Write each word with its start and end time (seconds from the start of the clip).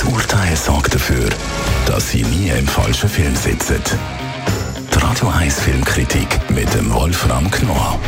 Das 0.00 0.06
Urteil 0.12 0.54
sorgt 0.54 0.94
dafür, 0.94 1.28
dass 1.84 2.10
Sie 2.12 2.22
nie 2.22 2.50
im 2.50 2.68
falschen 2.68 3.08
Film 3.08 3.34
sitzen. 3.34 3.80
Die 4.94 4.98
Radio 5.00 5.28
1 5.28 5.58
Filmkritik 5.58 6.38
mit 6.50 6.72
dem 6.72 6.94
Wolfram 6.94 7.50
Knorr. 7.50 7.98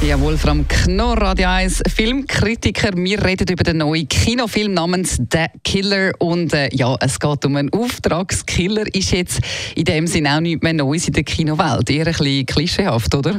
Ja, 0.00 0.18
Wolfram 0.18 0.66
Knorr, 0.66 1.20
Radio 1.20 1.48
1 1.48 1.82
Filmkritiker. 1.94 2.96
Wir 2.96 3.22
reden 3.22 3.46
über 3.46 3.62
den 3.62 3.76
neuen 3.76 4.08
Kinofilm 4.08 4.72
namens 4.72 5.16
The 5.16 5.48
Killer. 5.64 6.12
Und 6.18 6.54
äh, 6.54 6.70
ja, 6.72 6.96
es 6.98 7.20
geht 7.20 7.44
um 7.44 7.56
einen 7.56 7.70
Auftragskiller. 7.74 8.86
Ist 8.94 9.12
jetzt 9.12 9.40
in 9.74 9.84
dem 9.84 10.06
Sinne 10.06 10.34
auch 10.34 10.40
nichts 10.40 10.62
mehr 10.62 10.72
Neues 10.72 11.08
in 11.08 11.12
der 11.12 11.24
Kinowelt. 11.24 11.90
Eher 11.90 12.06
ein 12.06 12.12
bisschen 12.14 12.46
klischeehaft, 12.46 13.14
oder? 13.14 13.38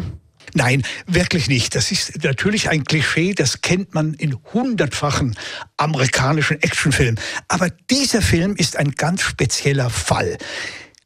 Nein, 0.53 0.83
wirklich 1.07 1.47
nicht. 1.47 1.75
Das 1.75 1.91
ist 1.91 2.23
natürlich 2.23 2.69
ein 2.69 2.83
Klischee, 2.83 3.33
das 3.33 3.61
kennt 3.61 3.93
man 3.93 4.13
in 4.15 4.35
hundertfachen 4.53 5.35
amerikanischen 5.77 6.61
Actionfilmen. 6.61 7.19
Aber 7.47 7.69
dieser 7.89 8.21
Film 8.21 8.55
ist 8.55 8.75
ein 8.75 8.91
ganz 8.91 9.21
spezieller 9.21 9.89
Fall. 9.89 10.37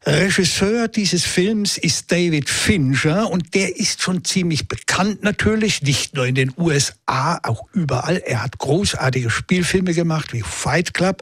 Regisseur 0.05 0.89
dieses 0.89 1.23
Films 1.23 1.77
ist 1.77 2.11
David 2.11 2.49
Fincher 2.49 3.29
und 3.29 3.53
der 3.53 3.77
ist 3.77 4.01
schon 4.01 4.25
ziemlich 4.25 4.67
bekannt 4.67 5.23
natürlich, 5.23 5.81
nicht 5.81 6.13
nur 6.15 6.25
in 6.25 6.35
den 6.35 6.51
USA, 6.57 7.39
auch 7.43 7.69
überall. 7.71 8.17
Er 8.17 8.43
hat 8.43 8.57
großartige 8.57 9.29
Spielfilme 9.29 9.93
gemacht 9.93 10.33
wie 10.33 10.41
Fight 10.41 10.93
Club 10.93 11.21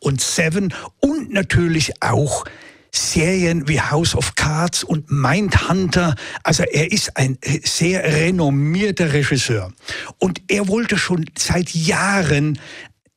und 0.00 0.22
Seven 0.22 0.72
und 1.00 1.30
natürlich 1.30 1.92
auch 2.00 2.46
Serien 2.94 3.68
wie 3.68 3.80
House 3.80 4.14
of 4.14 4.34
Cards 4.34 4.84
und 4.84 5.10
Mindhunter. 5.10 6.14
Also 6.42 6.62
er 6.64 6.92
ist 6.92 7.16
ein 7.16 7.38
sehr 7.64 8.04
renommierter 8.04 9.12
Regisseur. 9.12 9.72
Und 10.18 10.42
er 10.48 10.68
wollte 10.68 10.98
schon 10.98 11.24
seit 11.36 11.70
Jahren 11.70 12.58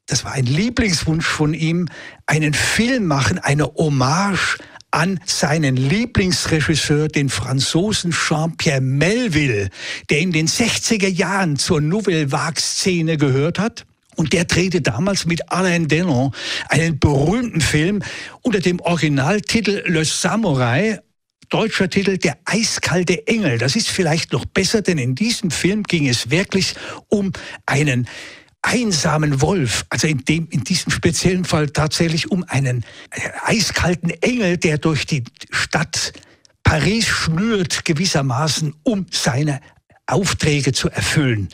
das 0.07 0.23
war 0.23 0.33
ein 0.33 0.45
Lieblingswunsch 0.45 1.25
von 1.25 1.55
ihm, 1.55 1.87
einen 2.27 2.53
Film 2.53 3.07
machen, 3.07 3.39
eine 3.39 3.65
Hommage 3.73 4.59
an 4.91 5.19
seinen 5.25 5.75
Lieblingsregisseur, 5.75 7.07
den 7.07 7.29
Franzosen 7.29 8.11
Jean-Pierre 8.11 8.81
Melville, 8.81 9.69
der 10.09 10.19
in 10.19 10.31
den 10.31 10.47
60er 10.47 11.07
Jahren 11.07 11.57
zur 11.57 11.81
Nouvelle 11.81 12.31
Vague-Szene 12.31 13.17
gehört 13.17 13.59
hat. 13.59 13.85
Und 14.15 14.33
der 14.33 14.45
drehte 14.45 14.81
damals 14.81 15.25
mit 15.25 15.51
Alain 15.51 15.87
Delon 15.87 16.31
einen 16.69 16.99
berühmten 16.99 17.61
Film 17.61 18.01
unter 18.41 18.59
dem 18.59 18.79
Originaltitel 18.79 19.83
Le 19.85 20.05
Samurai 20.05 20.99
deutscher 21.49 21.89
Titel 21.89 22.17
Der 22.17 22.37
eiskalte 22.45 23.27
Engel. 23.27 23.57
Das 23.57 23.75
ist 23.75 23.89
vielleicht 23.89 24.33
noch 24.33 24.45
besser, 24.45 24.81
denn 24.81 24.97
in 24.97 25.15
diesem 25.15 25.51
Film 25.51 25.83
ging 25.83 26.07
es 26.07 26.29
wirklich 26.29 26.75
um 27.07 27.31
einen 27.65 28.07
einsamen 28.61 29.41
Wolf, 29.41 29.85
also 29.89 30.07
in, 30.07 30.25
dem, 30.25 30.47
in 30.49 30.63
diesem 30.63 30.91
speziellen 30.91 31.45
Fall 31.45 31.69
tatsächlich 31.69 32.31
um 32.31 32.43
einen 32.47 32.83
äh, 33.11 33.29
eiskalten 33.43 34.09
Engel, 34.09 34.57
der 34.57 34.79
durch 34.79 35.05
die 35.05 35.23
Stadt 35.51 36.13
Paris 36.63 37.05
schnürt 37.05 37.85
gewissermaßen, 37.85 38.73
um 38.81 39.05
seine 39.11 39.61
Aufträge 40.07 40.71
zu 40.71 40.89
erfüllen. 40.89 41.49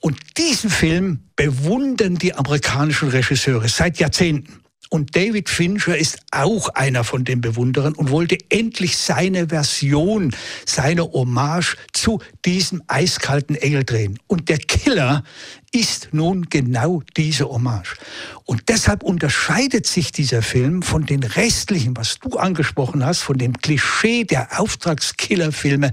Und 0.00 0.18
diesen 0.36 0.70
Film 0.70 1.20
bewundern 1.36 2.16
die 2.16 2.34
amerikanischen 2.34 3.08
Regisseure 3.08 3.68
seit 3.68 3.98
Jahrzehnten. 3.98 4.60
Und 4.88 5.16
David 5.16 5.48
Fincher 5.48 5.98
ist 5.98 6.20
auch 6.30 6.68
einer 6.68 7.02
von 7.02 7.24
den 7.24 7.40
Bewunderern 7.40 7.94
und 7.94 8.10
wollte 8.10 8.38
endlich 8.50 8.96
seine 8.96 9.48
Version, 9.48 10.34
seine 10.64 11.02
Hommage 11.02 11.76
zu 11.92 12.20
diesem 12.44 12.82
eiskalten 12.86 13.56
Engel 13.56 13.82
drehen. 13.82 14.18
Und 14.28 14.48
der 14.48 14.58
Killer 14.58 15.24
ist 15.72 16.10
nun 16.12 16.46
genau 16.50 17.02
diese 17.16 17.48
Hommage. 17.48 17.96
Und 18.44 18.68
deshalb 18.68 19.02
unterscheidet 19.02 19.86
sich 19.86 20.12
dieser 20.12 20.40
Film 20.40 20.82
von 20.82 21.04
den 21.04 21.24
restlichen, 21.24 21.96
was 21.96 22.20
du 22.20 22.38
angesprochen 22.38 23.04
hast, 23.04 23.22
von 23.22 23.38
dem 23.38 23.54
Klischee 23.58 24.22
der 24.24 24.60
Auftragskillerfilme 24.60 25.90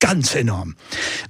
ganz 0.00 0.34
enorm. 0.34 0.76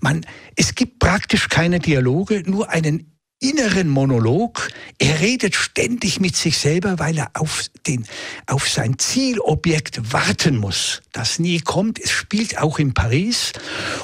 Man, 0.01 0.27
es 0.57 0.75
gibt 0.75 0.99
praktisch 0.99 1.49
keine 1.49 1.79
Dialoge, 1.79 2.43
nur 2.47 2.71
einen 2.71 3.17
inneren 3.41 3.89
Monolog. 3.89 4.69
Er 4.99 5.21
redet 5.21 5.55
ständig 5.55 6.21
mit 6.21 6.37
sich 6.37 6.59
selber, 6.59 6.99
weil 6.99 7.19
er 7.19 7.31
auf, 7.35 7.67
den, 7.87 8.07
auf 8.47 8.69
sein 8.69 8.99
Zielobjekt 8.99 10.13
warten 10.13 10.57
muss, 10.57 11.03
das 11.13 11.39
nie 11.39 11.61
kommt. 11.61 11.99
Es 11.99 12.11
spielt 12.11 12.59
auch 12.59 12.79
in 12.79 12.95
Paris. 12.95 13.53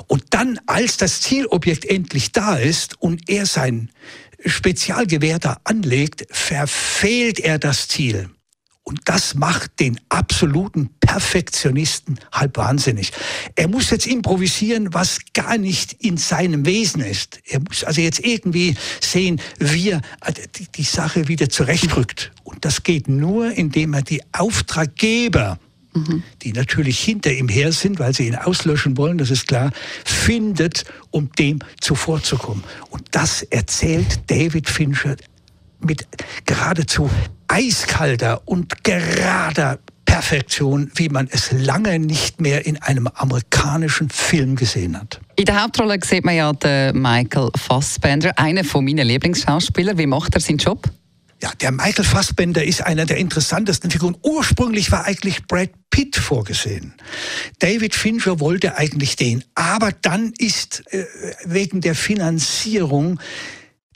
Und 0.07 0.25
dann, 0.31 0.61
als 0.67 0.97
das 0.97 1.21
Zielobjekt 1.23 1.85
endlich 1.85 2.33
da 2.33 2.57
ist 2.57 3.01
und 3.01 3.29
er 3.29 3.47
sein 3.47 3.91
Spezialgewehr 4.45 5.39
da 5.39 5.59
anlegt, 5.65 6.27
verfehlt 6.31 7.41
er 7.41 7.59
das 7.59 7.89
Ziel. 7.89 8.29
Und 8.85 9.01
das 9.05 9.35
macht 9.35 9.79
den 9.79 10.01
absoluten 10.09 10.91
Perfektionisten 11.01 12.19
halb 12.33 12.57
wahnsinnig. 12.57 13.13
Er 13.55 13.69
muss 13.69 13.91
jetzt 13.91 14.07
improvisieren, 14.07 14.93
was 14.93 15.19
gar 15.35 15.57
nicht 15.57 15.93
in 15.93 16.17
seinem 16.17 16.67
Wesen 16.67 17.01
ist. 17.01 17.41
Er 17.47 17.61
muss 17.61 17.85
also 17.85 18.01
jetzt 18.01 18.19
irgendwie 18.21 18.75
sehen, 19.01 19.41
wie 19.59 19.91
er 19.91 20.03
die 20.77 20.83
Sache 20.83 21.29
wieder 21.29 21.49
zurechtrückt. 21.49 22.33
Und 22.43 22.65
das 22.65 22.83
geht 22.83 23.09
nur, 23.09 23.53
indem 23.53 23.95
er 23.95 24.03
die 24.03 24.23
Auftraggeber 24.33 25.59
Mhm. 25.95 26.23
die 26.43 26.53
natürlich 26.53 26.99
hinter 27.01 27.31
ihm 27.33 27.49
her 27.49 27.71
sind, 27.71 27.99
weil 27.99 28.15
sie 28.15 28.27
ihn 28.27 28.35
auslöschen 28.35 28.97
wollen, 28.97 29.19
das 29.19 29.31
ist 29.31 29.47
klar, 29.47 29.73
findet, 30.07 30.85
um 31.11 31.31
dem 31.33 31.59
zuvorzukommen. 31.83 32.65
Und 32.89 33.03
das 33.11 33.43
erzählt 33.43 34.31
David 34.31 34.71
Fincher 34.71 35.17
mit 35.81 36.07
geradezu 36.47 37.11
eiskalter 37.53 38.41
und 38.47 38.83
gerader 38.83 39.79
Perfektion, 40.07 40.91
wie 40.95 41.11
man 41.11 41.29
es 41.31 41.53
lange 41.53 41.99
nicht 41.99 42.41
mehr 42.41 42.65
in 42.65 42.81
einem 42.81 43.07
amerikanischen 43.09 44.09
Film 44.09 44.57
gesehen 44.57 44.99
hat. 44.99 45.21
In 45.37 45.45
der 45.45 45.63
Hauptrolle 45.63 45.99
sieht 46.03 46.25
man 46.25 46.35
ja 46.35 46.53
den 46.55 47.01
Michael 47.01 47.51
Fassbender, 47.57 48.33
einer 48.39 48.65
von 48.65 48.85
meinen 48.85 49.07
Lieblingsschauspielern. 49.07 49.99
Wie 49.99 50.07
macht 50.07 50.35
er 50.35 50.41
seinen 50.41 50.59
Job? 50.59 50.83
Ja, 51.43 51.51
der 51.61 51.73
Michael 51.73 52.05
Fassbender 52.05 52.65
ist 52.65 52.83
einer 52.87 53.05
der 53.05 53.19
interessantesten 53.19 53.91
Figuren. 53.91 54.17
Ursprünglich 54.23 54.91
war 54.91 55.05
eigentlich 55.05 55.47
Brad 55.47 55.71
Pitt 55.91 56.17
vorgesehen. 56.17 56.95
David 57.59 57.95
Fincher 57.95 58.41
wollte 58.41 58.77
eigentlich 58.77 59.17
den, 59.17 59.45
aber 59.55 59.93
dann 59.93 60.33
ist 60.39 60.85
äh, 60.93 61.05
wegen 61.45 61.83
der 61.83 61.95
Finanzierung 61.95 63.21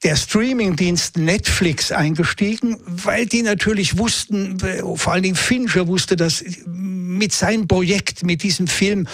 der 0.02 0.16
Streamingdienst 0.16 1.16
Netflix 1.16 1.90
eingestiegen, 1.90 2.76
weil 2.86 3.26
die 3.26 3.42
natürlich 3.42 3.98
wussten, 3.98 4.58
vor 4.96 5.12
allen 5.12 5.22
Dingen 5.22 5.36
Fincher 5.36 5.86
wusste 5.86 6.16
das 6.16 6.44
mit 6.66 7.32
seinem 7.32 7.66
Projekt, 7.66 8.22
mit 8.22 8.42
diesem 8.42 8.66
Film 8.66 9.08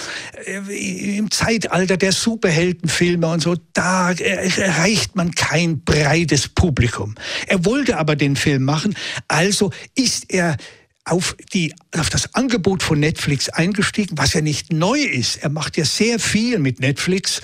äh, 0.45 1.17
im 1.17 1.31
Zeitalter 1.31 1.97
der 1.97 2.13
Superheldenfilme 2.13 3.27
und 3.27 3.41
so, 3.41 3.57
da 3.73 4.11
erreicht 4.13 5.15
man 5.15 5.31
kein 5.33 5.85
breites 5.85 6.49
Publikum. 6.49 7.15
Er 7.47 7.65
wollte 7.65 7.99
aber 7.99 8.17
den 8.17 8.37
Film 8.37 8.65
machen, 8.65 8.95
also 9.29 9.71
ist 9.95 10.33
er 10.33 10.57
auf, 11.05 11.37
die, 11.53 11.75
auf 11.97 12.11
das 12.11 12.35
Angebot 12.35 12.83
von 12.83 13.01
Netflix 13.01 13.49
eingestiegen, 13.49 14.17
was 14.19 14.35
ja 14.35 14.41
nicht 14.41 14.73
neu 14.73 15.01
ist. 15.01 15.43
Er 15.43 15.49
macht 15.49 15.77
ja 15.77 15.85
sehr 15.85 16.19
viel 16.19 16.59
mit 16.59 16.79
Netflix. 16.81 17.41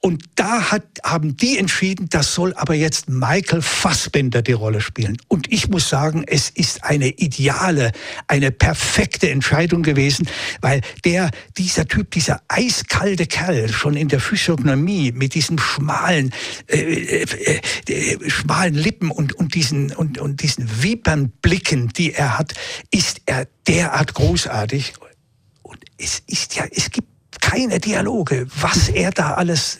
Und 0.00 0.24
da 0.36 0.70
hat, 0.70 0.84
haben 1.02 1.36
die 1.36 1.58
entschieden, 1.58 2.08
das 2.08 2.32
soll 2.32 2.54
aber 2.54 2.74
jetzt 2.74 3.08
Michael 3.08 3.62
Fassbender 3.62 4.42
die 4.42 4.52
Rolle 4.52 4.80
spielen. 4.80 5.16
Und 5.26 5.52
ich 5.52 5.68
muss 5.68 5.88
sagen, 5.88 6.22
es 6.24 6.50
ist 6.50 6.84
eine 6.84 7.08
ideale, 7.08 7.90
eine 8.28 8.52
perfekte 8.52 9.28
Entscheidung 9.28 9.82
gewesen, 9.82 10.28
weil 10.60 10.82
der, 11.04 11.32
dieser 11.56 11.86
Typ, 11.88 12.12
dieser 12.12 12.40
eiskalte 12.46 13.26
Kerl, 13.26 13.68
schon 13.72 13.96
in 13.96 14.06
der 14.06 14.20
Physiognomie 14.20 15.10
mit 15.10 15.34
diesen 15.34 15.58
schmalen, 15.58 16.32
äh, 16.68 16.78
äh, 16.78 17.60
äh, 17.88 18.30
schmalen 18.30 18.74
Lippen 18.74 19.10
und, 19.10 19.32
und 19.32 19.56
diesen, 19.56 19.90
und, 19.96 20.18
und 20.18 20.42
diesen 20.42 20.82
Wimpernblicken, 20.82 21.88
die 21.88 22.12
er 22.12 22.38
hat, 22.38 22.54
ist 22.92 23.22
er 23.26 23.48
derart 23.66 24.14
großartig. 24.14 24.92
Und 25.62 25.78
es 25.98 26.22
ist 26.26 26.54
ja, 26.54 26.64
es 26.70 26.90
gibt 26.90 27.07
keine 27.50 27.80
Dialoge, 27.80 28.46
was 28.60 28.88
er 28.88 29.10
da 29.10 29.34
alles 29.34 29.78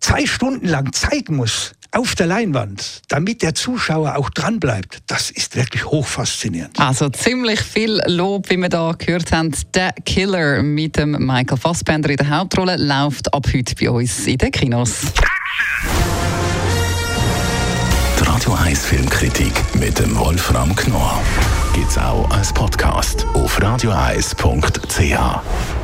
zwei 0.00 0.26
Stunden 0.26 0.66
lang 0.66 0.92
zeigen 0.92 1.36
muss 1.36 1.72
auf 1.92 2.16
der 2.16 2.26
Leinwand, 2.26 3.02
damit 3.08 3.42
der 3.42 3.54
Zuschauer 3.54 4.16
auch 4.16 4.28
dranbleibt, 4.30 4.98
das 5.06 5.30
ist 5.30 5.54
wirklich 5.54 5.84
hochfaszinierend. 5.84 6.80
Also 6.80 7.08
ziemlich 7.10 7.60
viel 7.60 8.00
Lob, 8.06 8.50
wie 8.50 8.56
wir 8.56 8.68
da 8.68 8.92
gehört 8.98 9.30
haben. 9.30 9.54
Der 9.74 9.92
Killer 10.04 10.64
mit 10.64 10.96
dem 10.96 11.12
Michael 11.12 11.58
Fassbender 11.58 12.10
in 12.10 12.16
der 12.16 12.28
Hauptrolle 12.28 12.76
läuft 12.76 13.32
ab 13.32 13.46
heute 13.54 13.74
bei 13.76 13.90
uns 13.90 14.26
in 14.26 14.38
den 14.38 14.50
Kinos. 14.50 14.90
Die 18.18 18.24
Radio 18.24 18.54
1 18.54 18.84
Filmkritik 18.84 19.52
mit 19.74 20.00
dem 20.00 20.18
Wolfram 20.18 20.74
Knorr 20.74 21.22
gibt 21.72 21.90
es 21.90 21.98
auch 21.98 22.28
als 22.30 22.52
Podcast 22.52 23.24
auf 23.34 23.62
radioeis.ch. 23.62 25.83